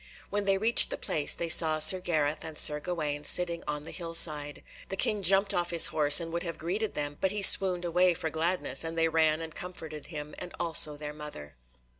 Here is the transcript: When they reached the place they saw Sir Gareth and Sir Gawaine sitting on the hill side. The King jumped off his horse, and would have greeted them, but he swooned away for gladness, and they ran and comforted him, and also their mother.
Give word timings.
When 0.31 0.45
they 0.45 0.57
reached 0.57 0.89
the 0.89 0.97
place 0.97 1.35
they 1.35 1.47
saw 1.47 1.77
Sir 1.77 1.99
Gareth 1.99 2.43
and 2.43 2.57
Sir 2.57 2.79
Gawaine 2.79 3.23
sitting 3.23 3.63
on 3.67 3.83
the 3.83 3.91
hill 3.91 4.15
side. 4.15 4.63
The 4.89 4.95
King 4.95 5.21
jumped 5.21 5.53
off 5.53 5.69
his 5.69 5.85
horse, 5.93 6.19
and 6.19 6.33
would 6.33 6.41
have 6.41 6.57
greeted 6.57 6.95
them, 6.95 7.19
but 7.21 7.29
he 7.29 7.43
swooned 7.43 7.85
away 7.85 8.15
for 8.15 8.31
gladness, 8.31 8.83
and 8.83 8.97
they 8.97 9.09
ran 9.09 9.41
and 9.41 9.53
comforted 9.53 10.07
him, 10.07 10.33
and 10.39 10.55
also 10.59 10.97
their 10.97 11.13
mother. 11.13 11.53